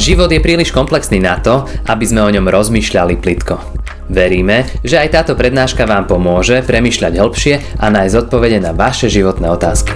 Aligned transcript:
Život 0.00 0.32
je 0.32 0.40
príliš 0.40 0.72
komplexný 0.72 1.20
na 1.20 1.36
to, 1.44 1.68
aby 1.84 2.08
sme 2.08 2.24
o 2.24 2.32
ňom 2.32 2.48
rozmýšľali 2.48 3.20
plitko. 3.20 3.60
Veríme, 4.08 4.64
že 4.80 4.96
aj 4.96 5.12
táto 5.12 5.36
prednáška 5.36 5.84
vám 5.84 6.08
pomôže 6.08 6.64
premýšľať 6.64 7.20
hĺbšie 7.20 7.54
a 7.76 7.92
nájsť 7.92 8.16
odpovede 8.24 8.64
na 8.64 8.72
vaše 8.72 9.12
životné 9.12 9.52
otázky. 9.52 9.92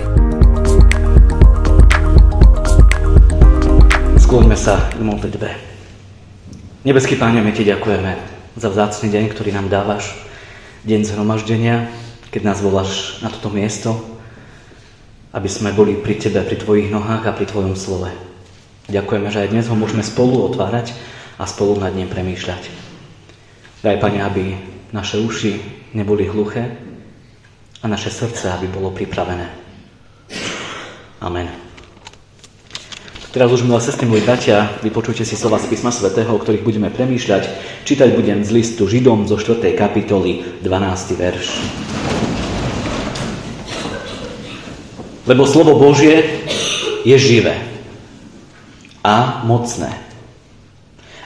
Skloňme 4.21 4.53
sa 4.61 4.77
k 4.93 5.01
modlitbe. 5.01 5.49
Nebeský 6.85 7.17
Páne, 7.17 7.41
my 7.41 7.57
Ti 7.57 7.65
ďakujeme 7.65 8.13
za 8.61 8.69
vzácný 8.69 9.09
deň, 9.09 9.25
ktorý 9.33 9.57
nám 9.57 9.73
dávaš, 9.73 10.13
deň 10.85 11.01
zhromaždenia, 11.09 11.89
keď 12.29 12.53
nás 12.53 12.61
voláš 12.61 13.25
na 13.25 13.33
toto 13.33 13.49
miesto, 13.49 13.97
aby 15.33 15.49
sme 15.49 15.73
boli 15.73 15.97
pri 15.97 16.21
Tebe, 16.21 16.45
pri 16.45 16.61
Tvojich 16.61 16.93
nohách 16.93 17.25
a 17.25 17.33
pri 17.33 17.49
Tvojom 17.49 17.73
slove. 17.73 18.34
Ďakujeme, 18.85 19.33
že 19.33 19.41
aj 19.41 19.53
dnes 19.57 19.67
ho 19.73 19.77
môžeme 19.77 20.05
spolu 20.05 20.45
otvárať 20.45 20.93
a 21.41 21.49
spolu 21.49 21.81
nad 21.81 21.97
ním 21.97 22.05
premýšľať. 22.05 22.69
Daj, 23.81 23.97
Pane, 23.97 24.21
aby 24.21 24.45
naše 24.93 25.21
uši 25.21 25.61
neboli 25.97 26.29
hluché 26.29 26.77
a 27.81 27.89
naše 27.89 28.13
srdce, 28.13 28.53
aby 28.53 28.69
bolo 28.69 28.93
pripravené. 28.93 29.49
Amen. 31.25 31.49
Teraz 33.33 33.51
už, 33.51 33.67
milé 33.67 33.83
sestry, 33.83 34.07
moji 34.07 34.23
bratia, 34.23 34.71
vypočujte 34.85 35.27
si 35.27 35.35
slova 35.35 35.59
z 35.59 35.67
písma 35.67 35.91
svätého, 35.91 36.31
o 36.31 36.39
ktorých 36.39 36.63
budeme 36.63 36.87
premýšľať. 36.87 37.51
Čítať 37.83 38.15
budem 38.15 38.47
z 38.47 38.51
listu 38.55 38.87
Židom 38.87 39.27
zo 39.27 39.41
4. 39.41 39.75
kapitoly, 39.75 40.63
12. 40.63 41.19
verš. 41.19 41.49
Lebo 45.25 45.49
slovo 45.49 45.75
Božie 45.81 46.45
je 47.03 47.17
živé 47.17 47.74
a 49.05 49.45
mocné. 49.45 49.93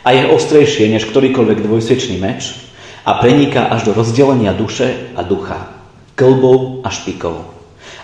A 0.03 0.09
je 0.11 0.27
ostrejšie 0.27 0.91
než 0.91 1.07
ktorýkoľvek 1.07 1.63
dvojsečný 1.63 2.19
meč 2.19 2.59
a 3.07 3.23
preniká 3.23 3.71
až 3.71 3.89
do 3.89 3.93
rozdelenia 3.95 4.51
duše 4.51 5.15
a 5.15 5.23
ducha, 5.23 5.71
klbov 6.19 6.83
a 6.83 6.91
špikov. 6.91 7.55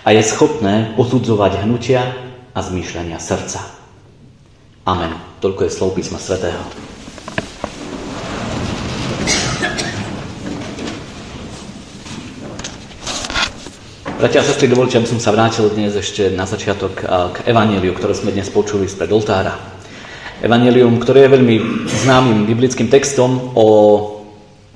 A 0.07 0.15
je 0.15 0.23
schopné 0.23 0.95
posudzovať 0.95 1.67
hnutia 1.67 2.07
a 2.55 2.59
zmýšľania 2.63 3.19
srdca. 3.19 3.59
Amen. 4.87 5.11
Toľko 5.43 5.67
je 5.67 5.75
slov 5.75 5.91
písma 5.97 6.21
svätého. 6.21 6.94
Bratia 14.15 14.39
a 14.39 14.47
sestry, 14.47 14.71
dovolte, 14.71 14.95
aby 14.95 15.11
som 15.11 15.19
sa 15.19 15.35
vrátil 15.35 15.67
dnes 15.67 15.91
ešte 15.91 16.31
na 16.31 16.47
začiatok 16.47 17.03
k 17.35 17.37
evaníliu, 17.51 17.91
ktoré 17.91 18.15
sme 18.15 18.31
dnes 18.31 18.47
počuli 18.47 18.87
spred 18.87 19.11
oltára. 19.11 19.59
Evanílium, 20.39 21.03
ktoré 21.03 21.27
je 21.27 21.35
veľmi 21.35 21.55
známym 21.83 22.47
biblickým 22.47 22.87
textom 22.87 23.51
o 23.59 23.67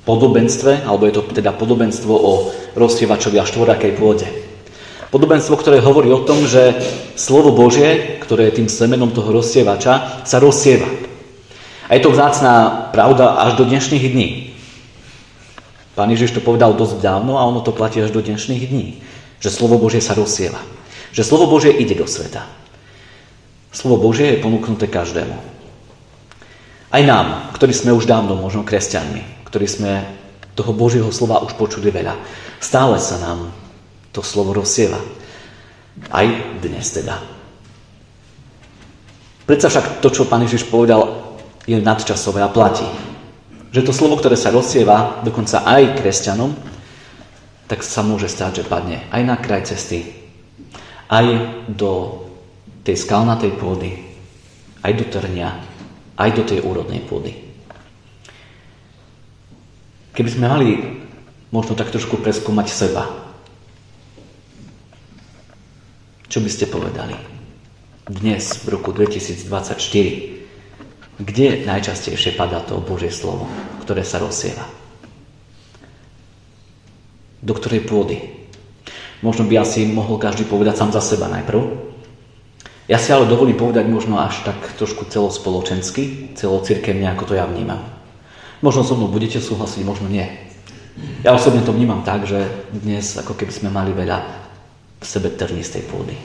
podobenstve, 0.04 0.84
alebo 0.84 1.08
je 1.08 1.16
to 1.16 1.24
teda 1.32 1.56
podobenstvo 1.56 2.12
o 2.12 2.52
rozsievačovi 2.76 3.40
a 3.40 3.48
štvorakej 3.48 3.96
pôde. 3.96 4.28
Podobenstvo, 5.08 5.56
ktoré 5.56 5.80
hovorí 5.80 6.12
o 6.12 6.28
tom, 6.28 6.44
že 6.44 6.76
slovo 7.16 7.56
Božie, 7.56 8.20
ktoré 8.20 8.52
je 8.52 8.60
tým 8.60 8.68
semenom 8.68 9.16
toho 9.16 9.32
rozsievača, 9.32 10.28
sa 10.28 10.44
rozsieva. 10.44 10.92
A 11.88 11.96
je 11.96 12.04
to 12.04 12.12
vzácná 12.12 12.92
pravda 12.92 13.40
až 13.40 13.56
do 13.56 13.64
dnešných 13.64 14.04
dní. 14.04 14.52
Pán 15.96 16.12
Ježiš 16.12 16.36
to 16.36 16.44
povedal 16.44 16.76
dosť 16.76 17.00
dávno 17.00 17.40
a 17.40 17.48
ono 17.48 17.64
to 17.64 17.72
platí 17.72 18.04
až 18.04 18.12
do 18.12 18.20
dnešných 18.20 18.68
dní. 18.68 18.88
Že 19.40 19.50
slovo 19.50 19.76
Božie 19.80 20.04
sa 20.04 20.16
rozsieva. 20.16 20.60
Že 21.16 21.24
slovo 21.24 21.48
Božie 21.48 21.72
ide 21.76 21.96
do 21.96 22.06
sveta. 22.06 22.46
Slovo 23.72 24.02
Božie 24.02 24.36
je 24.36 24.44
ponúknuté 24.44 24.92
každému. 24.92 25.36
Aj 26.90 27.04
nám, 27.06 27.54
ktorí 27.54 27.70
sme 27.70 27.94
už 27.94 28.10
dávno 28.10 28.34
možno 28.34 28.66
kresťanmi, 28.66 29.46
ktorí 29.46 29.70
sme 29.70 30.06
toho 30.58 30.74
Božieho 30.74 31.08
slova 31.14 31.40
už 31.46 31.54
počuli 31.54 31.94
veľa, 31.94 32.18
stále 32.58 32.98
sa 32.98 33.22
nám 33.22 33.54
to 34.10 34.26
slovo 34.26 34.58
rozsieva. 34.58 34.98
Aj 36.10 36.26
dnes 36.60 36.90
teda. 36.90 37.22
Predsa 39.46 39.70
však 39.70 39.86
to, 40.02 40.10
čo 40.10 40.30
pán 40.30 40.46
Ježiš 40.46 40.66
povedal, 40.70 41.30
je 41.70 41.78
nadčasové 41.78 42.42
a 42.42 42.50
platí. 42.50 42.86
Že 43.70 43.86
to 43.86 43.94
slovo, 43.94 44.18
ktoré 44.18 44.34
sa 44.34 44.50
rozsieva 44.50 45.22
dokonca 45.22 45.62
aj 45.62 46.02
kresťanom, 46.02 46.58
tak 47.70 47.86
sa 47.86 48.02
môže 48.02 48.26
stať, 48.26 48.66
že 48.66 48.66
padne 48.66 49.06
aj 49.14 49.22
na 49.22 49.38
kraj 49.38 49.70
cesty, 49.70 50.10
aj 51.06 51.26
do 51.70 52.26
tej 52.82 52.98
skalnatej 52.98 53.54
pôdy, 53.62 53.94
aj 54.82 54.98
do 54.98 55.06
trnia, 55.06 55.54
aj 56.18 56.30
do 56.34 56.44
tej 56.50 56.66
úrodnej 56.66 57.06
pôdy. 57.06 57.38
Keby 60.18 60.30
sme 60.34 60.50
mali 60.50 60.98
možno 61.54 61.78
tak 61.78 61.94
trošku 61.94 62.18
preskúmať 62.18 62.68
seba, 62.74 63.06
čo 66.26 66.42
by 66.42 66.50
ste 66.50 66.66
povedali? 66.70 67.14
Dnes, 68.10 68.66
v 68.66 68.74
roku 68.74 68.90
2024, 68.90 71.22
kde 71.22 71.48
najčastejšie 71.70 72.34
padá 72.34 72.66
to 72.66 72.82
Božie 72.82 73.14
slovo, 73.14 73.46
ktoré 73.86 74.02
sa 74.02 74.18
rozsieva? 74.18 74.79
Do 77.40 77.54
ktorej 77.56 77.88
pôdy. 77.88 78.18
Možno 79.20 79.44
by 79.48 79.60
asi 79.60 79.84
mohol 79.84 80.16
každý 80.16 80.48
povedať 80.48 80.80
sám 80.80 80.96
za 80.96 81.04
seba 81.04 81.28
najprv. 81.28 81.60
Ja 82.90 82.98
si 82.98 83.14
ale 83.14 83.30
dovolím 83.30 83.60
povedať 83.60 83.86
možno 83.86 84.18
až 84.18 84.42
tak 84.48 84.58
trošku 84.80 85.06
celospoločensky, 85.06 86.34
celocirkevne, 86.34 87.06
ako 87.12 87.32
to 87.32 87.34
ja 87.38 87.46
vnímam. 87.46 87.84
Možno 88.66 88.82
so 88.82 88.98
mnou 88.98 89.12
budete 89.12 89.38
súhlasiť, 89.38 89.86
možno 89.86 90.10
nie. 90.10 90.26
Ja 91.24 91.36
osobne 91.36 91.64
to 91.64 91.76
vnímam 91.76 92.04
tak, 92.04 92.26
že 92.26 92.50
dnes 92.74 93.16
ako 93.16 93.38
keby 93.38 93.54
sme 93.54 93.70
mali 93.70 93.94
veľa 93.94 94.18
v 95.00 95.06
sebe 95.06 95.32
trnistej 95.32 95.88
pôdy. 95.88 96.16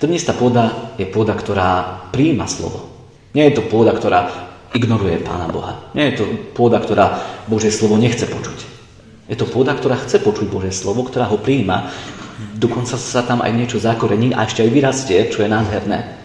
Trnistá 0.00 0.32
pôda 0.36 0.94
je 1.00 1.06
pôda, 1.08 1.36
ktorá 1.36 2.02
prijíma 2.12 2.48
slovo. 2.48 2.88
Nie 3.34 3.50
je 3.50 3.60
to 3.60 3.66
pôda, 3.66 3.92
ktorá 3.92 4.30
ignoruje 4.74 5.22
Pána 5.22 5.48
Boha. 5.48 5.90
Nie 5.94 6.12
je 6.12 6.22
to 6.22 6.24
pôda, 6.52 6.82
ktorá 6.82 7.20
Božie 7.46 7.70
slovo 7.70 7.98
nechce 7.98 8.26
počuť. 8.26 8.73
Je 9.24 9.36
to 9.40 9.48
pôda, 9.48 9.72
ktorá 9.72 9.96
chce 9.96 10.20
počuť 10.20 10.52
Božie 10.52 10.68
slovo, 10.68 11.00
ktorá 11.00 11.32
ho 11.32 11.40
prijíma. 11.40 11.88
Dokonca 12.60 13.00
sa 13.00 13.24
tam 13.24 13.40
aj 13.40 13.52
niečo 13.56 13.80
zakorení 13.80 14.36
a 14.36 14.44
ešte 14.44 14.60
aj 14.60 14.70
vyrastie, 14.74 15.18
čo 15.32 15.40
je 15.40 15.48
nádherné. 15.48 16.20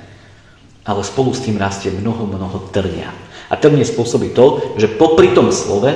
Ale 0.84 1.02
spolu 1.08 1.32
s 1.32 1.44
tým 1.48 1.56
rastie 1.56 1.96
mnoho, 1.96 2.28
mnoho 2.28 2.68
trnia. 2.76 3.16
A 3.48 3.56
trnie 3.56 3.88
spôsobí 3.88 4.36
to, 4.36 4.76
že 4.76 4.92
popri 4.92 5.32
tom 5.32 5.48
slove 5.56 5.96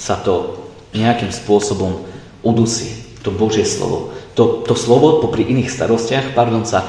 sa 0.00 0.16
to 0.16 0.56
nejakým 0.96 1.28
spôsobom 1.28 2.08
udusí. 2.40 3.20
To 3.20 3.34
Božie 3.34 3.68
slovo. 3.68 4.16
To, 4.38 4.64
to 4.64 4.72
slovo 4.72 5.20
popri 5.20 5.44
iných 5.44 5.68
starostiach, 5.68 6.32
pardon, 6.32 6.64
sa 6.64 6.86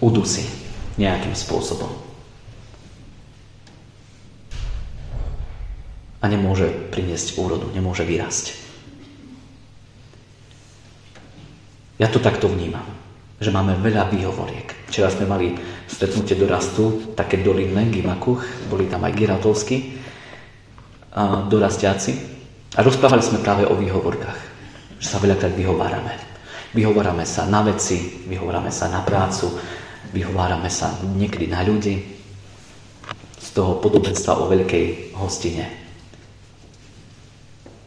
udusí 0.00 0.46
nejakým 0.96 1.36
spôsobom. 1.36 1.90
A 6.22 6.24
nemôže 6.30 6.70
priniesť 6.94 7.34
úrodu, 7.34 7.66
nemôže 7.74 8.06
vyrásť. 8.06 8.61
Ja 12.02 12.10
to 12.10 12.18
takto 12.18 12.50
vnímam, 12.50 12.82
že 13.38 13.54
máme 13.54 13.78
veľa 13.78 14.10
výhovoriek. 14.10 14.90
Včera 14.90 15.06
sme 15.06 15.30
mali 15.30 15.54
stretnutie 15.86 16.34
do 16.34 16.50
rastu, 16.50 17.14
také 17.14 17.38
dolinné, 17.38 17.94
Gimakuch, 17.94 18.66
boli 18.66 18.90
tam 18.90 19.06
aj 19.06 19.14
Giratovskí, 19.14 20.02
a 21.14 21.46
dorastiaci. 21.46 22.12
A 22.74 22.82
rozprávali 22.82 23.22
sme 23.22 23.38
práve 23.38 23.70
o 23.70 23.78
výhovorkách, 23.78 24.40
že 24.98 25.06
sa 25.06 25.22
veľakrát 25.22 25.54
vyhovárame. 25.54 26.18
Vyhovárame 26.74 27.22
sa 27.22 27.46
na 27.46 27.62
veci, 27.62 28.26
vyhovárame 28.26 28.74
sa 28.74 28.90
na 28.90 29.06
prácu, 29.06 29.54
vyhovárame 30.10 30.72
sa 30.74 30.98
niekedy 31.06 31.46
na 31.46 31.62
ľudí 31.62 32.02
z 33.38 33.48
toho 33.54 33.78
podobenstva 33.78 34.42
o 34.42 34.50
veľkej 34.50 35.14
hostine. 35.22 35.70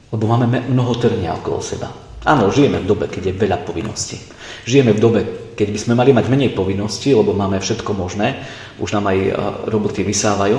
Lebo 0.07 0.24
máme 0.24 0.72
mnoho 0.72 0.95
trnia 0.95 1.36
okolo 1.36 1.60
seba. 1.60 2.05
Áno, 2.25 2.50
žijeme 2.50 2.81
v 2.81 2.89
dobe, 2.89 3.06
keď 3.06 3.30
je 3.30 3.38
veľa 3.38 3.62
povinností. 3.62 4.18
Žijeme 4.66 4.98
v 4.98 5.04
dobe, 5.04 5.22
keď 5.54 5.68
by 5.69 5.80
sme 5.80 5.94
mali 5.94 6.10
mať 6.10 6.25
menej 6.25 6.57
povinností, 6.57 7.13
lebo 7.13 7.38
máme 7.38 7.62
všetko 7.62 7.94
možné, 7.94 8.42
už 8.81 8.98
nám 8.98 9.13
aj 9.13 9.18
e, 9.22 9.31
roboty 9.69 10.01
vysávajú. 10.01 10.57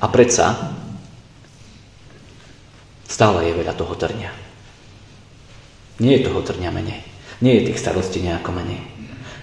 A 0.00 0.06
predsa 0.08 0.72
stále 3.04 3.52
je 3.52 3.58
veľa 3.60 3.76
toho 3.76 3.92
trňa. 3.92 4.30
Nie 6.00 6.18
je 6.18 6.26
toho 6.32 6.40
trňa 6.40 6.70
menej. 6.72 7.04
Nie 7.44 7.60
je 7.60 7.72
tých 7.72 7.82
starostí 7.84 8.24
nejako 8.24 8.56
menej. 8.56 8.80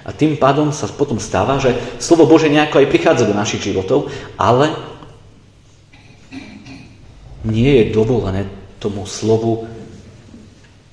A 0.06 0.14
tým 0.14 0.42
pádom 0.42 0.74
sa 0.74 0.90
potom 0.90 1.22
stáva, 1.22 1.62
že 1.62 1.78
slovo 2.02 2.26
Bože 2.26 2.50
nejako 2.50 2.82
aj 2.82 2.90
prichádza 2.90 3.30
do 3.30 3.38
našich 3.38 3.70
životov, 3.70 4.10
ale 4.38 4.74
nie 7.46 7.86
je 7.86 7.94
dovolené 7.94 8.50
tomu 8.82 9.06
slovu 9.06 9.70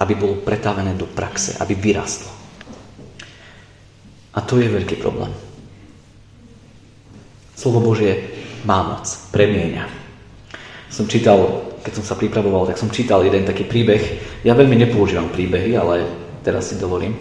aby 0.03 0.19
bolo 0.19 0.43
pretavené 0.43 0.99
do 0.99 1.07
praxe, 1.07 1.55
aby 1.63 1.79
vyrastlo. 1.79 2.31
A 4.35 4.43
to 4.43 4.59
je 4.59 4.67
veľký 4.67 4.99
problém. 4.99 5.31
Slovo 7.55 7.79
Božie 7.79 8.35
má 8.67 8.83
moc, 8.83 9.07
premieňa. 9.31 9.87
Som 10.91 11.07
čítal, 11.07 11.39
keď 11.87 12.03
som 12.03 12.05
sa 12.05 12.19
pripravoval, 12.19 12.67
tak 12.67 12.81
som 12.83 12.91
čítal 12.91 13.23
jeden 13.23 13.47
taký 13.47 13.63
príbeh. 13.63 14.03
Ja 14.43 14.59
veľmi 14.59 14.75
nepoužívam 14.83 15.31
príbehy, 15.31 15.79
ale 15.79 16.11
teraz 16.43 16.75
si 16.75 16.81
dovolím. 16.83 17.15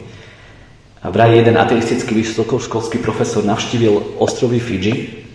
A 1.01 1.13
vraj 1.13 1.38
jeden 1.38 1.57
ateistický 1.62 2.18
vysokoškolský 2.25 3.01
profesor 3.01 3.45
navštívil 3.45 4.22
ostrovy 4.22 4.57
Fidži 4.57 5.25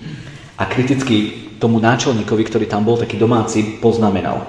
a 0.58 0.66
kriticky 0.66 1.46
tomu 1.62 1.78
náčelníkovi, 1.82 2.42
ktorý 2.46 2.66
tam 2.66 2.86
bol 2.86 2.98
taký 2.98 3.18
domáci, 3.18 3.78
poznamenal. 3.78 4.46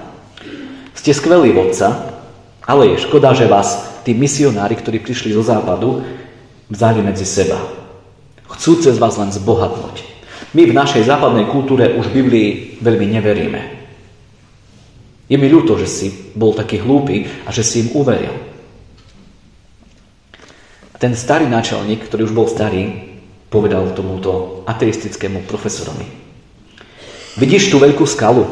Ste 0.94 1.14
skvelý 1.14 1.54
vodca, 1.54 2.17
ale 2.68 2.92
je 2.92 3.08
škoda, 3.08 3.32
že 3.32 3.48
vás 3.48 4.04
tí 4.04 4.12
misionári, 4.12 4.76
ktorí 4.76 5.00
prišli 5.00 5.32
zo 5.32 5.40
západu, 5.40 6.04
vzali 6.68 7.00
medzi 7.00 7.24
seba. 7.24 7.56
Chcú 8.44 8.84
cez 8.84 9.00
vás 9.00 9.16
len 9.16 9.32
zbohatnúť. 9.32 10.04
My 10.52 10.68
v 10.68 10.76
našej 10.76 11.08
západnej 11.08 11.48
kultúre 11.48 11.96
už 11.96 12.12
Biblii 12.12 12.76
veľmi 12.84 13.06
neveríme. 13.08 13.60
Je 15.28 15.36
mi 15.36 15.48
ľúto, 15.48 15.80
že 15.80 15.88
si 15.88 16.08
bol 16.36 16.52
taký 16.52 16.80
hlúpy 16.80 17.24
a 17.44 17.52
že 17.52 17.64
si 17.64 17.88
im 17.88 17.92
uveril. 17.96 18.32
Ten 20.96 21.16
starý 21.16 21.48
náčelník, 21.48 22.04
ktorý 22.08 22.28
už 22.28 22.36
bol 22.36 22.48
starý, 22.48 23.16
povedal 23.48 23.92
tomuto 23.96 24.64
ateistickému 24.68 25.44
profesorovi. 25.48 26.04
Vidíš 27.38 27.70
tú 27.70 27.78
veľkú 27.78 28.02
skalu? 28.02 28.44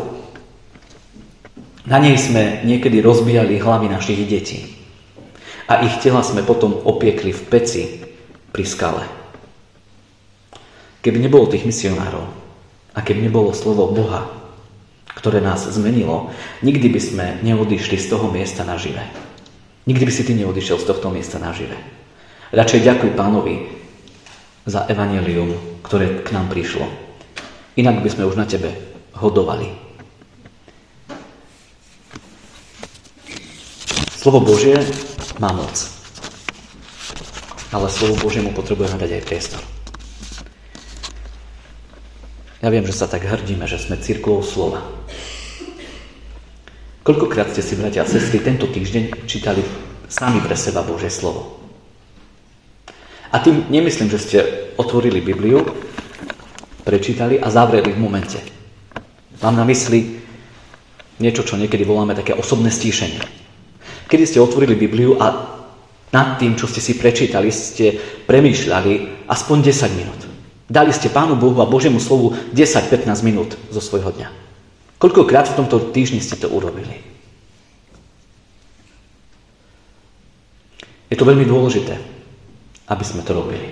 Na 1.86 2.02
nej 2.02 2.18
sme 2.18 2.66
niekedy 2.66 2.98
rozbijali 2.98 3.62
hlavy 3.62 3.86
našich 3.86 4.26
detí. 4.26 4.74
A 5.70 5.86
ich 5.86 6.02
tela 6.02 6.26
sme 6.26 6.42
potom 6.42 6.74
opiekli 6.82 7.30
v 7.30 7.42
peci 7.46 7.82
pri 8.50 8.64
skale. 8.66 9.02
Keby 10.98 11.22
nebolo 11.22 11.46
tých 11.46 11.62
misionárov 11.62 12.26
a 12.90 12.98
keby 12.98 13.30
nebolo 13.30 13.54
slovo 13.54 13.86
Boha, 13.94 14.26
ktoré 15.14 15.38
nás 15.38 15.62
zmenilo, 15.70 16.34
nikdy 16.66 16.90
by 16.90 17.00
sme 17.02 17.26
neodišli 17.46 17.94
z 18.02 18.10
toho 18.10 18.34
miesta 18.34 18.66
nažive. 18.66 19.06
Nikdy 19.86 20.02
by 20.02 20.12
si 20.12 20.26
ty 20.26 20.34
neodišiel 20.34 20.82
z 20.82 20.88
tohto 20.90 21.14
miesta 21.14 21.38
nažive. 21.38 21.78
Radšej 22.50 22.82
ďakuj 22.82 23.10
pánovi 23.14 23.70
za 24.66 24.90
evanelium, 24.90 25.54
ktoré 25.86 26.26
k 26.26 26.34
nám 26.34 26.50
prišlo. 26.50 26.90
Inak 27.78 28.02
by 28.02 28.10
sme 28.10 28.26
už 28.26 28.34
na 28.34 28.46
tebe 28.50 28.74
hodovali. 29.14 29.85
Slovo 34.26 34.42
Božie 34.42 34.74
má 35.38 35.54
moc. 35.54 35.86
Ale 37.70 37.86
slovo 37.86 38.18
Božiemu 38.26 38.50
potrebujeme 38.50 38.98
dať 38.98 39.10
aj 39.14 39.22
priestor. 39.22 39.62
Ja 42.58 42.74
viem, 42.74 42.82
že 42.82 42.90
sa 42.90 43.06
tak 43.06 43.22
hrdíme, 43.22 43.70
že 43.70 43.78
sme 43.78 43.94
církvou 43.94 44.42
slova. 44.42 44.82
Koľkokrát 47.06 47.54
ste 47.54 47.62
si, 47.62 47.78
bratia 47.78 48.02
a 48.02 48.10
sestry, 48.10 48.42
tento 48.42 48.66
týždeň 48.66 49.30
čítali 49.30 49.62
sami 50.10 50.42
pre 50.42 50.58
seba 50.58 50.82
Božie 50.82 51.14
slovo? 51.14 51.62
A 53.30 53.38
tým 53.38 53.70
nemyslím, 53.70 54.10
že 54.10 54.18
ste 54.18 54.38
otvorili 54.74 55.22
Bibliu, 55.22 55.62
prečítali 56.82 57.38
a 57.38 57.46
zavreli 57.46 57.94
v 57.94 58.02
momente. 58.02 58.42
Mám 59.38 59.54
na 59.54 59.62
mysli 59.62 60.18
niečo, 61.22 61.46
čo 61.46 61.54
niekedy 61.54 61.86
voláme 61.86 62.18
také 62.18 62.34
osobné 62.34 62.74
stíšenie. 62.74 63.45
Kedy 64.06 64.24
ste 64.26 64.42
otvorili 64.42 64.78
Bibliu 64.78 65.18
a 65.18 65.26
nad 66.14 66.38
tým, 66.38 66.54
čo 66.54 66.70
ste 66.70 66.78
si 66.78 66.94
prečítali, 66.94 67.50
ste 67.50 67.98
premýšľali 68.24 69.26
aspoň 69.26 69.56
10 69.66 69.98
minút. 69.98 70.20
Dali 70.66 70.90
ste 70.94 71.10
Pánu 71.10 71.38
Bohu 71.38 71.58
a 71.62 71.70
Božiemu 71.70 71.98
slovu 71.98 72.34
10-15 72.54 73.06
minút 73.26 73.54
zo 73.70 73.82
svojho 73.82 74.14
dňa. 74.14 74.28
Koľkokrát 74.98 75.50
v 75.50 75.58
tomto 75.58 75.90
týždni 75.90 76.22
ste 76.22 76.38
to 76.38 76.50
urobili? 76.50 77.02
Je 81.06 81.14
to 81.14 81.26
veľmi 81.26 81.46
dôležité 81.46 82.16
aby 82.86 83.04
sme 83.04 83.26
to 83.26 83.34
robili. 83.34 83.66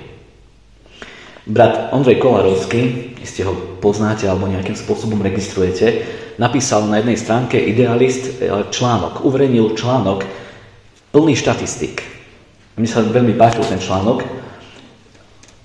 Brat 1.45 1.93
Ondrej 1.93 2.19
Kolarovský, 2.19 3.13
ste 3.25 3.45
ho 3.45 3.57
poznáte 3.81 4.29
alebo 4.29 4.49
nejakým 4.49 4.77
spôsobom 4.77 5.21
registrujete, 5.21 6.05
napísal 6.39 6.87
na 6.91 7.01
jednej 7.01 7.19
stránke 7.19 7.59
Idealist 7.59 8.41
e, 8.41 8.65
článok, 8.71 9.23
uverejnil 9.25 9.75
článok 9.79 10.27
plný 11.15 11.35
štatistik. 11.39 12.03
Mne 12.75 12.89
sa 12.91 13.07
veľmi 13.07 13.39
páčil 13.39 13.63
ten 13.71 13.79
článok. 13.79 14.27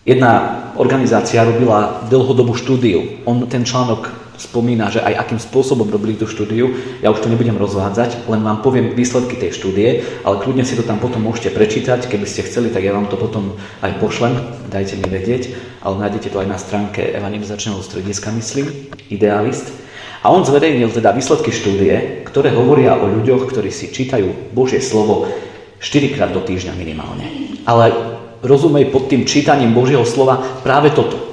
Jedna 0.06 0.62
organizácia 0.77 1.42
robila 1.42 2.06
dlhodobú 2.06 2.54
štúdiu. 2.54 3.25
On 3.25 3.42
ten 3.50 3.66
článok 3.66 4.30
spomína, 4.39 4.88
že 4.88 5.04
aj 5.04 5.27
akým 5.27 5.39
spôsobom 5.42 5.92
robili 5.92 6.16
tú 6.16 6.24
štúdiu. 6.24 6.71
Ja 7.04 7.12
už 7.12 7.19
to 7.19 7.27
nebudem 7.27 7.60
rozvádzať, 7.60 8.31
len 8.31 8.39
vám 8.39 8.63
poviem 8.63 8.95
výsledky 8.95 9.36
tej 9.36 9.51
štúdie, 9.51 10.07
ale 10.24 10.39
kľudne 10.39 10.63
si 10.63 10.80
to 10.80 10.88
tam 10.88 11.04
potom 11.04 11.27
môžete 11.27 11.51
prečítať. 11.51 12.07
Keby 12.07 12.24
ste 12.24 12.48
chceli, 12.48 12.71
tak 12.71 12.88
ja 12.88 12.95
vám 12.95 13.12
to 13.12 13.19
potom 13.19 13.60
aj 13.83 14.00
pošlem, 14.00 14.39
dajte 14.71 14.95
mi 15.04 15.12
vedieť, 15.12 15.51
ale 15.83 16.07
nájdete 16.07 16.31
to 16.31 16.39
aj 16.39 16.48
na 16.48 16.57
stránke 16.57 17.04
Evangelizačného 17.04 17.83
strediska, 17.83 18.31
myslím, 18.31 18.71
Idealist. 19.12 19.88
A 20.19 20.27
on 20.31 20.44
zverejnil 20.44 20.92
teda 20.92 21.16
výsledky 21.16 21.51
štúdie, 21.51 22.25
ktoré 22.27 22.51
hovoria 22.51 23.00
o 23.00 23.07
ľuďoch, 23.07 23.48
ktorí 23.48 23.71
si 23.71 23.88
čítajú 23.88 24.51
Božie 24.51 24.83
slovo 24.83 25.31
4 25.80 26.16
krát 26.16 26.36
do 26.36 26.44
týždňa 26.44 26.74
minimálne. 26.75 27.25
Ale 27.63 27.95
rozumej 28.44 28.92
pod 28.92 29.07
tým 29.07 29.24
čítaním 29.24 29.71
Božieho 29.71 30.04
slova 30.04 30.44
práve 30.63 30.92
toto 30.92 31.30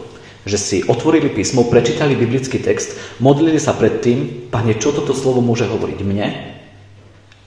že 0.46 0.58
si 0.62 0.76
otvorili 0.86 1.26
písmo, 1.26 1.66
prečítali 1.66 2.14
biblický 2.14 2.62
text, 2.62 2.94
modlili 3.18 3.58
sa 3.58 3.74
pred 3.74 3.98
tým, 3.98 4.46
Pane, 4.46 4.78
čo 4.78 4.94
toto 4.94 5.10
slovo 5.10 5.42
môže 5.42 5.66
hovoriť 5.66 5.98
mne? 6.06 6.26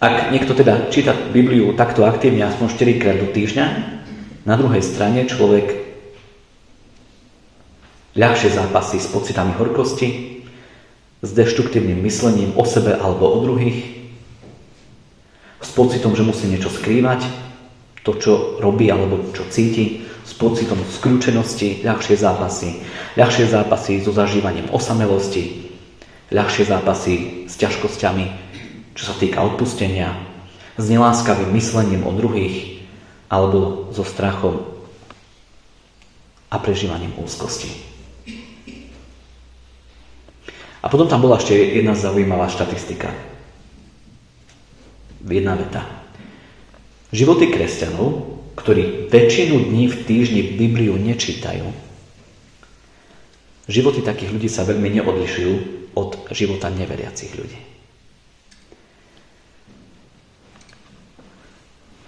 Ak 0.00 0.32
niekto 0.32 0.56
teda 0.56 0.88
číta 0.88 1.12
Bibliu 1.12 1.76
takto 1.76 2.08
aktívne 2.08 2.48
aspoň 2.48 2.66
4 2.72 3.00
krát 3.00 3.20
do 3.20 3.28
týždňa, 3.28 3.66
na 4.48 4.56
druhej 4.56 4.80
strane 4.80 5.28
človek 5.28 5.76
ľahšie 8.16 8.48
zápasí 8.48 8.96
s 8.96 9.12
pocitami 9.12 9.52
horkosti, 9.60 10.40
s 11.20 11.30
deštruktívnym 11.36 12.00
myslením 12.00 12.56
o 12.56 12.64
sebe 12.64 12.96
alebo 12.96 13.28
o 13.28 13.44
druhých, 13.44 13.99
s 15.60 15.70
pocitom, 15.76 16.16
že 16.16 16.24
musí 16.24 16.48
niečo 16.48 16.72
skrývať, 16.72 17.24
to, 18.00 18.16
čo 18.16 18.32
robí 18.64 18.88
alebo 18.88 19.30
čo 19.36 19.44
cíti, 19.52 20.08
s 20.24 20.32
pocitom 20.36 20.80
skľúčenosti, 20.80 21.84
ľahšie 21.84 22.16
zápasy, 22.16 22.80
ľahšie 23.16 23.44
zápasy 23.50 24.00
so 24.00 24.12
zažívaním 24.12 24.72
osamelosti, 24.72 25.68
ľahšie 26.32 26.64
zápasy 26.64 27.44
s 27.50 27.54
ťažkosťami 27.60 28.50
čo 29.00 29.08
sa 29.08 29.14
týka 29.16 29.40
odpustenia, 29.40 30.12
s 30.76 30.84
neláskavým 30.92 31.56
myslením 31.56 32.04
o 32.04 32.12
druhých, 32.12 32.84
alebo 33.32 33.88
so 33.96 34.04
strachom 34.04 34.60
a 36.52 36.60
prežívaním 36.60 37.16
úzkosti. 37.16 37.72
A 40.84 40.86
potom 40.92 41.08
tam 41.08 41.24
bola 41.24 41.40
ešte 41.40 41.56
jedna 41.56 41.96
zaujímavá 41.96 42.52
štatistika. 42.52 43.08
Jedna 45.20 45.52
veta. 45.58 45.84
Životy 47.12 47.52
kresťanov, 47.52 48.40
ktorí 48.56 49.10
väčšinu 49.12 49.68
dní 49.68 49.90
v 49.90 49.96
týždni 50.06 50.42
Bibliu 50.56 50.96
nečítajú, 50.96 51.68
životy 53.70 54.00
takých 54.00 54.32
ľudí 54.32 54.48
sa 54.48 54.64
veľmi 54.64 54.88
neodlišujú 55.00 55.54
od 55.94 56.10
života 56.32 56.70
neveriacich 56.70 57.34
ľudí. 57.34 57.60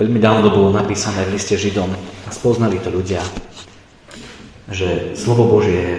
Veľmi 0.00 0.19
dávno 0.19 0.50
bolo 0.50 0.75
napísané 0.75 1.23
v 1.28 1.38
liste 1.38 1.54
Židom 1.54 1.92
a 2.26 2.31
spoznali 2.35 2.81
to 2.83 2.90
ľudia, 2.90 3.23
že 4.73 5.14
slovo 5.14 5.47
Božie 5.47 5.78
je 5.78 5.95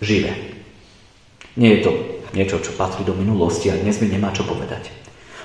živé. 0.00 0.32
Nie 1.58 1.76
je 1.76 1.84
to 1.84 1.90
niečo, 2.32 2.62
čo 2.62 2.72
patrí 2.78 3.04
do 3.04 3.12
minulosti 3.12 3.68
a 3.68 3.76
dnes 3.76 4.00
mi 4.00 4.08
nemá 4.08 4.32
čo 4.32 4.46
povedať. 4.46 4.99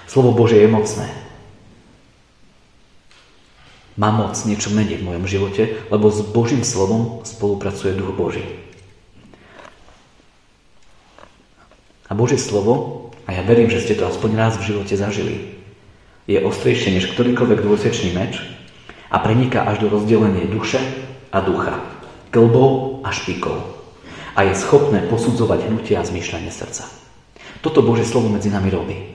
Slovo 0.05 0.33
Božie 0.33 0.62
je 0.62 0.69
mocné. 0.69 1.07
Má 3.95 4.12
moc 4.12 4.35
niečo 4.43 4.75
meniť 4.75 5.00
v 5.00 5.07
mojom 5.07 5.25
živote, 5.25 5.63
lebo 5.88 6.12
s 6.12 6.19
Božím 6.19 6.67
slovom 6.67 7.24
spolupracuje 7.24 7.95
Duch 7.95 8.12
Boží. 8.12 8.43
A 12.05 12.13
Božie 12.13 12.38
slovo, 12.38 13.07
a 13.25 13.33
ja 13.33 13.41
verím, 13.41 13.71
že 13.71 13.81
ste 13.81 13.95
to 13.95 14.05
aspoň 14.05 14.35
raz 14.35 14.53
v 14.59 14.67
živote 14.75 14.93
zažili, 15.00 15.57
je 16.27 16.43
ostrejšie 16.43 16.91
než 16.91 17.15
ktorýkoľvek 17.15 17.63
dvojsečný 17.63 18.12
meč 18.13 18.43
a 19.09 19.17
preniká 19.24 19.63
až 19.63 19.88
do 19.88 19.88
rozdelenia 19.89 20.43
duše 20.45 20.83
a 21.31 21.39
ducha, 21.39 21.79
klbov 22.35 23.01
a 23.07 23.15
špikov 23.15 23.75
a 24.35 24.43
je 24.43 24.53
schopné 24.59 25.07
posudzovať 25.07 25.71
hnutia 25.71 26.03
a 26.03 26.07
zmýšľanie 26.07 26.51
srdca. 26.51 26.83
Toto 27.63 27.79
Božie 27.79 28.03
slovo 28.03 28.27
medzi 28.27 28.51
nami 28.51 28.67
robí. 28.67 29.14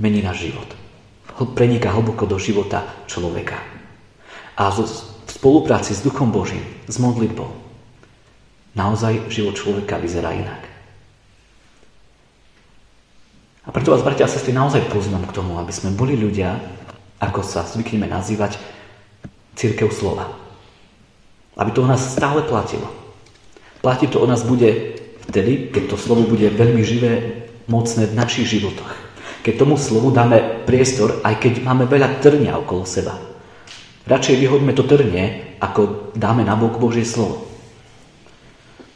Mení 0.00 0.24
náš 0.24 0.48
život. 0.48 0.64
Preniká 1.52 1.92
hlboko 1.92 2.24
do 2.24 2.40
života 2.40 2.88
človeka. 3.04 3.60
A 4.56 4.72
v 4.72 4.88
spolupráci 5.28 5.92
s 5.92 6.00
Duchom 6.00 6.32
Božím, 6.32 6.64
s 6.88 6.96
modlitbou, 6.96 7.48
naozaj 8.72 9.28
život 9.28 9.56
človeka 9.56 10.00
vyzerá 10.00 10.32
inak. 10.32 10.64
A 13.64 13.68
preto 13.76 13.92
vás, 13.92 14.00
bratia 14.00 14.24
a 14.24 14.32
sestry, 14.32 14.56
naozaj 14.56 14.88
poznám 14.88 15.28
k 15.28 15.36
tomu, 15.36 15.60
aby 15.60 15.72
sme 15.72 15.92
boli 15.92 16.16
ľudia, 16.16 16.56
ako 17.20 17.44
sa 17.44 17.68
zvykneme 17.68 18.08
nazývať, 18.08 18.56
církev 19.52 19.92
slova. 19.92 20.32
Aby 21.60 21.76
to 21.76 21.84
o 21.84 21.90
nás 21.90 22.00
stále 22.00 22.40
platilo. 22.40 22.88
Platí 23.84 24.08
to 24.08 24.20
o 24.20 24.28
nás 24.28 24.44
bude 24.48 24.96
vtedy, 25.28 25.68
keď 25.68 25.92
to 25.92 25.96
slovo 26.00 26.24
bude 26.24 26.48
veľmi 26.48 26.80
živé, 26.80 27.12
mocné 27.68 28.08
v 28.08 28.16
našich 28.16 28.48
životoch. 28.48 29.09
Keď 29.40 29.54
tomu 29.56 29.80
slovu 29.80 30.12
dáme 30.12 30.64
priestor, 30.68 31.24
aj 31.24 31.40
keď 31.40 31.64
máme 31.64 31.88
veľa 31.88 32.20
trňa 32.20 32.60
okolo 32.60 32.84
seba. 32.84 33.16
Radšej 34.04 34.36
vyhodme 34.36 34.72
to 34.76 34.84
trnie, 34.84 35.56
ako 35.60 36.12
dáme 36.16 36.44
na 36.44 36.56
bok 36.56 36.76
Božie 36.76 37.04
slovo. 37.04 37.48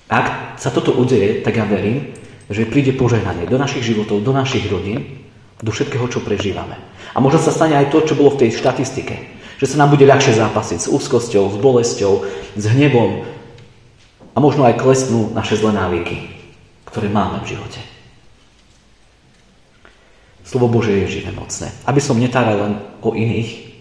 Ak 0.09 0.57
sa 0.61 0.69
toto 0.69 0.93
udeje, 0.93 1.41
tak 1.41 1.57
ja 1.57 1.65
verím, 1.65 2.13
že 2.53 2.69
príde 2.69 2.93
požehnanie 2.93 3.49
do 3.49 3.57
našich 3.57 3.89
životov, 3.89 4.21
do 4.21 4.33
našich 4.37 4.69
rodín, 4.69 5.25
do 5.65 5.73
všetkého, 5.73 6.05
čo 6.13 6.21
prežívame. 6.21 6.77
A 7.17 7.23
možno 7.25 7.41
sa 7.41 7.55
stane 7.55 7.79
aj 7.79 7.89
to, 7.89 8.05
čo 8.05 8.19
bolo 8.19 8.37
v 8.37 8.45
tej 8.45 8.61
štatistike. 8.61 9.17
Že 9.63 9.67
sa 9.71 9.81
nám 9.81 9.97
bude 9.97 10.05
ľahšie 10.05 10.37
zápasiť 10.37 10.79
s 10.85 10.91
úzkosťou, 10.91 11.57
s 11.57 11.57
bolesťou, 11.57 12.13
s 12.59 12.65
hnevom 12.69 13.25
a 14.35 14.39
možno 14.43 14.67
aj 14.67 14.83
klesnú 14.83 15.31
naše 15.31 15.57
zlé 15.57 15.79
návyky, 15.79 16.27
ktoré 16.91 17.07
máme 17.09 17.41
v 17.47 17.55
živote. 17.55 17.94
Slovo 20.45 20.69
Bože 20.69 20.93
je 20.93 21.21
živé 21.21 21.33
mocné. 21.33 21.73
Aby 21.89 22.05
som 22.05 22.21
netáral 22.21 22.61
len 22.61 22.73
o 23.01 23.17
iných, 23.17 23.75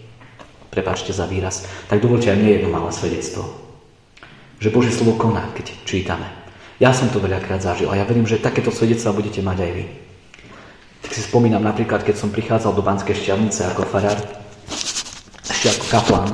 prepáčte 0.72 1.12
za 1.12 1.28
výraz, 1.28 1.68
tak 1.86 2.00
dovolte 2.00 2.32
aj 2.32 2.40
mne 2.40 2.50
jedno 2.56 2.72
malé 2.72 2.90
svedectvo. 2.90 3.44
Že 4.58 4.72
Božie 4.72 4.96
slovo 4.96 5.20
koná, 5.20 5.52
keď 5.52 5.76
čítame. 5.84 6.24
Ja 6.82 6.90
som 6.90 7.12
to 7.12 7.22
veľakrát 7.22 7.62
zažil 7.62 7.92
a 7.92 8.00
ja 8.00 8.08
verím, 8.08 8.26
že 8.26 8.42
takéto 8.42 8.72
svedectva 8.74 9.14
budete 9.14 9.44
mať 9.44 9.58
aj 9.60 9.70
vy. 9.76 9.84
Tak 11.04 11.10
si 11.12 11.22
spomínam 11.22 11.62
napríklad, 11.62 12.02
keď 12.02 12.16
som 12.16 12.32
prichádzal 12.32 12.72
do 12.74 12.82
Banskej 12.82 13.14
šťavnice 13.14 13.60
ako 13.70 13.86
farár, 13.86 14.18
ešte 15.44 15.68
ako 15.68 15.84
kaplan, 15.92 16.28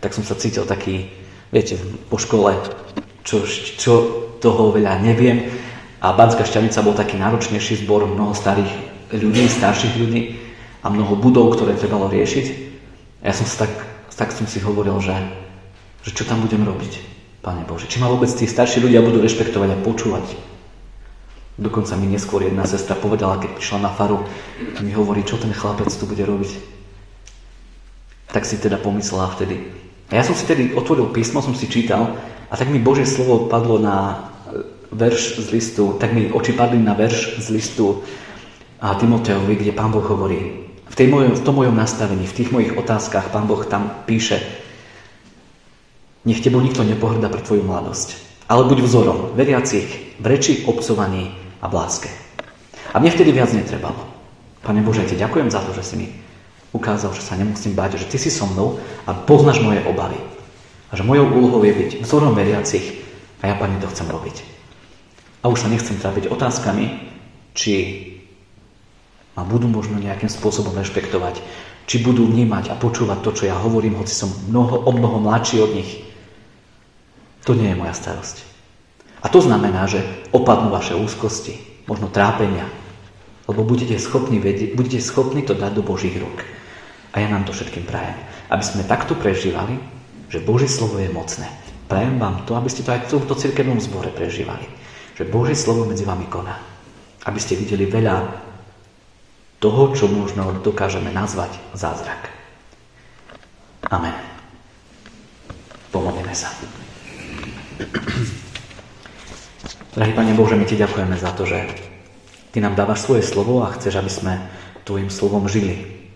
tak 0.00 0.16
som 0.16 0.24
sa 0.24 0.34
cítil 0.34 0.64
taký, 0.64 1.12
viete, 1.52 1.76
po 2.08 2.16
škole, 2.16 2.56
čo, 3.22 3.44
čo 3.76 3.92
toho 4.40 4.72
veľa 4.72 4.98
neviem. 5.04 5.52
A 6.00 6.16
Banská 6.16 6.48
šťavnica 6.48 6.80
bol 6.80 6.96
taký 6.96 7.20
náročnejší 7.20 7.84
zbor, 7.84 8.08
mnoho 8.08 8.32
starých 8.32 8.89
ľudí, 9.12 9.46
starších 9.46 9.94
ľudí 9.98 10.38
a 10.80 10.86
mnoho 10.88 11.18
budov, 11.18 11.58
ktoré 11.58 11.76
trebalo 11.76 12.08
riešiť. 12.08 12.46
A 13.20 13.30
ja 13.30 13.34
som 13.36 13.44
sa 13.44 13.66
tak, 13.66 13.72
tak 14.16 14.30
som 14.32 14.48
si 14.48 14.62
hovoril, 14.62 14.96
že, 15.02 15.16
že 16.06 16.10
čo 16.14 16.24
tam 16.24 16.40
budem 16.40 16.64
robiť, 16.64 16.92
Pane 17.40 17.64
Bože. 17.64 17.88
Či 17.88 18.00
ma 18.00 18.08
vôbec 18.12 18.28
tí 18.32 18.44
starší 18.44 18.84
ľudia 18.84 19.04
budú 19.04 19.20
rešpektovať 19.20 19.68
a 19.72 19.82
počúvať. 19.84 20.26
Dokonca 21.60 21.92
mi 22.00 22.08
neskôr 22.08 22.48
jedna 22.48 22.64
sestra 22.64 22.96
povedala, 22.96 23.36
keď 23.36 23.60
prišla 23.60 23.84
na 23.84 23.92
faru, 23.92 24.24
mi 24.80 24.96
hovorí, 24.96 25.20
čo 25.28 25.36
ten 25.36 25.52
chlapec 25.52 25.92
tu 25.92 26.08
bude 26.08 26.24
robiť. 26.24 26.56
Tak 28.32 28.48
si 28.48 28.56
teda 28.56 28.80
pomyslela 28.80 29.28
vtedy. 29.36 29.68
A 30.08 30.18
ja 30.18 30.24
som 30.24 30.32
si 30.32 30.48
tedy 30.48 30.72
otvoril 30.72 31.12
písmo, 31.12 31.44
som 31.44 31.52
si 31.52 31.68
čítal 31.68 32.16
a 32.48 32.54
tak 32.56 32.72
mi 32.72 32.80
Božie 32.80 33.04
slovo 33.04 33.46
padlo 33.46 33.76
na 33.76 33.96
e, 34.10 34.14
verš 34.90 35.38
z 35.38 35.48
listu, 35.52 35.94
tak 36.00 36.16
mi 36.16 36.32
oči 36.32 36.56
padli 36.56 36.80
na 36.80 36.96
verš 36.98 37.38
z 37.38 37.46
listu 37.52 38.02
a 38.80 38.96
Timoteovi, 38.96 39.60
kde 39.60 39.76
Pán 39.76 39.92
Boh 39.92 40.04
hovorí. 40.04 40.66
V, 40.90 40.94
tej 40.96 41.12
mojom, 41.12 41.36
v 41.36 41.44
tom 41.44 41.54
mojom 41.54 41.76
nastavení, 41.76 42.26
v 42.26 42.36
tých 42.36 42.50
mojich 42.50 42.74
otázkach 42.74 43.30
Pán 43.30 43.46
Boh 43.46 43.62
tam 43.68 44.02
píše 44.08 44.40
Nech 46.20 46.44
tebou 46.44 46.60
nikto 46.60 46.84
nepohrda 46.84 47.32
pre 47.32 47.40
tvoju 47.40 47.64
mladosť, 47.64 48.12
ale 48.44 48.68
buď 48.68 48.84
vzorom 48.84 49.32
veriacich 49.32 50.20
v 50.20 50.24
reči, 50.28 50.68
obcovaní 50.68 51.32
a 51.64 51.68
v 51.68 51.76
láske. 51.80 52.10
A 52.92 53.00
mne 53.00 53.08
vtedy 53.08 53.32
viac 53.32 53.48
netrebalo. 53.56 54.04
Pane 54.60 54.84
Bože, 54.84 55.08
ti 55.08 55.16
ďakujem 55.16 55.48
za 55.48 55.64
to, 55.64 55.72
že 55.72 55.80
si 55.80 55.94
mi 55.96 56.06
ukázal, 56.76 57.16
že 57.16 57.24
sa 57.24 57.40
nemusím 57.40 57.72
báť, 57.72 57.96
že 57.96 58.10
ty 58.12 58.20
si 58.20 58.28
so 58.28 58.44
mnou 58.44 58.76
a 59.08 59.16
poznáš 59.16 59.64
moje 59.64 59.80
obavy. 59.88 60.20
A 60.92 60.98
že 60.98 61.08
mojou 61.08 61.32
úlohou 61.32 61.64
je 61.64 61.72
byť 61.72 61.90
vzorom 62.04 62.36
veriacich 62.36 63.00
a 63.40 63.48
ja, 63.48 63.54
Pane, 63.56 63.80
to 63.80 63.88
chcem 63.88 64.04
robiť. 64.04 64.36
A 65.40 65.48
už 65.48 65.64
sa 65.64 65.72
nechcem 65.72 65.96
trápiť 65.96 66.28
otázkami, 66.28 67.00
či 67.56 67.72
ma 69.34 69.42
budú 69.46 69.70
možno 69.70 69.98
nejakým 69.98 70.28
spôsobom 70.28 70.74
rešpektovať, 70.74 71.42
či 71.90 72.02
budú 72.02 72.26
vnímať 72.26 72.70
a 72.70 72.78
počúvať 72.78 73.18
to, 73.22 73.30
čo 73.34 73.44
ja 73.50 73.56
hovorím, 73.58 73.98
hoci 73.98 74.14
som 74.14 74.30
mnoho, 74.50 74.86
o 74.86 74.90
mnoho 74.94 75.18
mladší 75.22 75.58
od 75.62 75.74
nich. 75.74 76.06
To 77.48 77.56
nie 77.56 77.72
je 77.72 77.80
moja 77.80 77.94
starosť. 77.96 78.46
A 79.20 79.26
to 79.28 79.42
znamená, 79.42 79.90
že 79.90 80.00
opadnú 80.30 80.72
vaše 80.72 80.94
úzkosti, 80.96 81.58
možno 81.90 82.08
trápenia, 82.08 82.64
lebo 83.50 83.66
budete 83.66 83.98
schopní, 83.98 84.38
vedieť, 84.38 84.78
budete 84.78 85.02
schopní 85.02 85.42
to 85.42 85.58
dať 85.58 85.74
do 85.74 85.82
Božích 85.82 86.14
rúk. 86.14 86.46
A 87.10 87.18
ja 87.18 87.26
nám 87.26 87.42
to 87.42 87.50
všetkým 87.50 87.82
prajem. 87.90 88.14
Aby 88.46 88.62
sme 88.62 88.86
takto 88.86 89.18
prežívali, 89.18 89.82
že 90.30 90.38
Božie 90.38 90.70
slovo 90.70 91.02
je 91.02 91.10
mocné. 91.10 91.50
Prajem 91.90 92.22
vám 92.22 92.46
to, 92.46 92.54
aby 92.54 92.70
ste 92.70 92.86
to 92.86 92.94
aj 92.94 93.10
v 93.10 93.18
tomto 93.18 93.34
cirkevnom 93.34 93.82
zbore 93.82 94.14
prežívali. 94.14 94.62
Že 95.18 95.26
Božie 95.26 95.58
slovo 95.58 95.82
medzi 95.90 96.06
vami 96.06 96.30
koná. 96.30 96.54
Aby 97.26 97.42
ste 97.42 97.58
videli 97.58 97.90
veľa 97.90 98.46
toho, 99.60 99.92
čo 99.92 100.08
možno 100.08 100.56
dokážeme 100.64 101.12
nazvať 101.12 101.52
zázrak. 101.76 102.32
Amen. 103.92 104.16
Pomodlíme 105.92 106.32
sa. 106.32 106.48
Drahý 109.92 110.16
Pane 110.16 110.32
Bože, 110.32 110.56
my 110.56 110.64
Ti 110.64 110.80
ďakujeme 110.80 111.16
za 111.20 111.36
to, 111.36 111.44
že 111.44 111.60
Ty 112.56 112.64
nám 112.64 112.74
dávaš 112.74 113.04
svoje 113.04 113.20
slovo 113.20 113.60
a 113.60 113.76
chceš, 113.76 114.00
aby 114.00 114.10
sme 114.10 114.32
Tvojim 114.88 115.12
slovom 115.12 115.44
žili. 115.44 116.08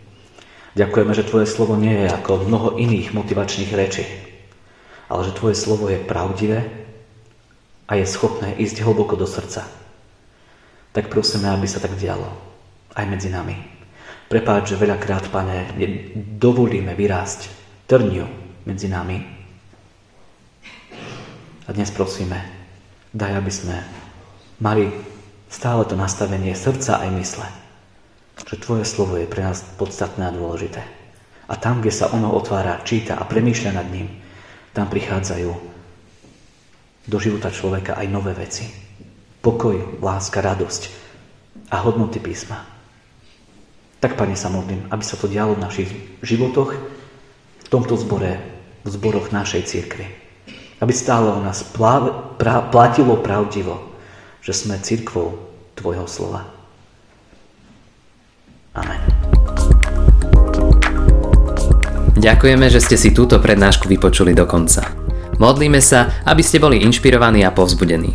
Ďakujeme, 0.73 1.13
že 1.13 1.29
Tvoje 1.29 1.45
slovo 1.45 1.77
nie 1.77 1.93
je 1.93 2.09
ako 2.09 2.49
mnoho 2.49 2.81
iných 2.81 3.13
motivačných 3.13 3.71
rečí, 3.77 4.09
ale 5.13 5.21
že 5.29 5.37
Tvoje 5.37 5.53
slovo 5.53 5.93
je 5.93 6.01
pravdivé 6.01 6.65
a 7.85 8.01
je 8.01 8.09
schopné 8.09 8.57
ísť 8.57 8.81
hlboko 8.81 9.21
do 9.21 9.29
srdca. 9.29 9.69
Tak 10.97 11.13
prosíme, 11.13 11.53
aby 11.53 11.69
sa 11.69 11.83
tak 11.83 11.93
dialo 12.01 12.54
aj 12.95 13.05
medzi 13.11 13.31
nami. 13.31 13.55
Prepáč, 14.31 14.75
že 14.75 14.81
veľakrát, 14.81 15.29
Pane, 15.29 15.77
dovolíme 16.41 16.97
vyrásť 16.97 17.51
trniu 17.85 18.25
medzi 18.65 18.89
nami. 18.89 19.21
A 21.65 21.71
dnes 21.73 21.93
prosíme, 21.93 22.41
daj, 23.13 23.33
aby 23.41 23.53
sme 23.53 23.77
mali 24.59 24.89
stále 25.49 25.85
to 25.87 25.95
nastavenie 25.95 26.57
srdca 26.57 27.05
aj 27.05 27.11
mysle. 27.15 27.47
Že 28.45 28.57
tvoje 28.61 28.85
slovo 28.85 29.15
je 29.17 29.31
pre 29.31 29.47
nás 29.47 29.63
podstatné 29.79 30.29
a 30.29 30.35
dôležité. 30.35 30.83
A 31.47 31.55
tam, 31.55 31.85
kde 31.85 31.93
sa 31.93 32.11
ono 32.11 32.33
otvára, 32.33 32.83
číta 32.83 33.21
a 33.21 33.29
premýšľa 33.29 33.73
nad 33.77 33.87
ním, 33.93 34.09
tam 34.75 34.91
prichádzajú 34.91 35.51
do 37.07 37.19
života 37.21 37.53
človeka 37.53 37.95
aj 38.01 38.07
nové 38.09 38.33
veci. 38.35 38.67
Pokoj, 39.45 40.01
láska, 40.01 40.41
radosť 40.41 40.83
a 41.71 41.85
hodnoty 41.85 42.19
písma. 42.19 42.74
Tak, 44.01 44.17
Pane, 44.19 44.37
sa 44.37 44.53
modlím, 44.53 44.89
aby 44.91 45.05
sa 45.05 45.17
to 45.17 45.31
dialo 45.31 45.57
v 45.57 45.65
našich 45.65 45.91
životoch, 46.21 46.77
v 47.65 47.69
tomto 47.69 47.97
zbore, 47.97 48.37
v 48.85 48.89
zboroch 48.89 49.33
našej 49.33 49.63
církvy. 49.65 50.07
Aby 50.81 50.93
stále 50.93 51.33
o 51.33 51.41
nás 51.41 51.65
plá, 51.65 52.03
pra, 52.37 52.61
platilo 52.69 53.17
pravdivo, 53.17 53.81
že 54.45 54.53
sme 54.53 54.77
církvou 54.77 55.41
Tvojho 55.75 56.07
slova. 56.07 56.47
Amen. 58.79 59.01
Ďakujeme, 62.15 62.67
že 62.71 62.81
ste 62.81 62.97
si 62.97 63.11
túto 63.11 63.43
prednášku 63.43 63.91
vypočuli 63.91 64.33
do 64.33 64.47
konca. 64.47 64.87
Modlíme 65.43 65.83
sa, 65.83 66.23
aby 66.23 66.47
ste 66.47 66.63
boli 66.63 66.81
inšpirovaní 66.87 67.43
a 67.43 67.51
povzbudení. 67.51 68.15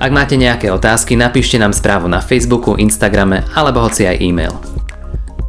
Ak 0.00 0.08
máte 0.08 0.40
nejaké 0.40 0.72
otázky, 0.72 1.12
napíšte 1.12 1.60
nám 1.60 1.76
správu 1.76 2.08
na 2.08 2.24
Facebooku, 2.24 2.80
Instagrame 2.80 3.44
alebo 3.52 3.84
hoci 3.84 4.08
aj 4.08 4.16
e-mail. 4.24 4.56